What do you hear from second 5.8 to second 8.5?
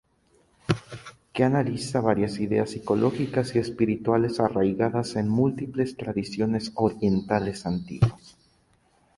tradiciones orientales antiguas.